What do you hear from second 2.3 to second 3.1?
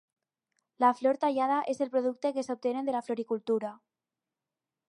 que s'obtenen de la